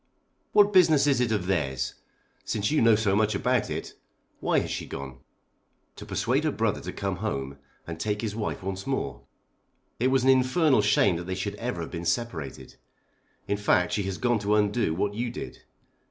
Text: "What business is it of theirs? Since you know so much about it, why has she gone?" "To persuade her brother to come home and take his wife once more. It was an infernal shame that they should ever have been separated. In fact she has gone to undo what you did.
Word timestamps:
"What 0.53 0.73
business 0.73 1.05
is 1.05 1.21
it 1.21 1.31
of 1.31 1.45
theirs? 1.45 1.93
Since 2.43 2.71
you 2.71 2.81
know 2.81 2.95
so 2.95 3.15
much 3.15 3.35
about 3.35 3.69
it, 3.69 3.93
why 4.39 4.57
has 4.61 4.71
she 4.71 4.87
gone?" 4.87 5.19
"To 5.97 6.07
persuade 6.07 6.43
her 6.43 6.51
brother 6.51 6.81
to 6.81 6.91
come 6.91 7.17
home 7.17 7.59
and 7.85 7.99
take 7.99 8.21
his 8.23 8.35
wife 8.35 8.63
once 8.63 8.87
more. 8.87 9.21
It 9.99 10.07
was 10.07 10.23
an 10.23 10.29
infernal 10.31 10.81
shame 10.81 11.17
that 11.17 11.25
they 11.25 11.35
should 11.35 11.53
ever 11.57 11.81
have 11.81 11.91
been 11.91 12.05
separated. 12.05 12.77
In 13.47 13.57
fact 13.57 13.93
she 13.93 14.01
has 14.01 14.17
gone 14.17 14.39
to 14.39 14.55
undo 14.55 14.95
what 14.95 15.13
you 15.13 15.29
did. 15.29 15.61